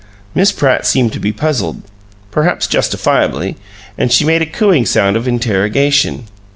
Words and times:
Miss 0.33 0.51
Pratt 0.51 0.87
seemed 0.87 1.13
to 1.13 1.19
be 1.19 1.31
puzzled, 1.31 1.83
perhaps 2.31 2.65
justifiably, 2.65 3.55
and 3.99 4.11
she 4.11 4.25
made 4.25 4.41
a 4.41 4.47
cooing 4.47 4.83
sound 4.87 5.15
of 5.15 5.27
interrogation. 5.27 6.23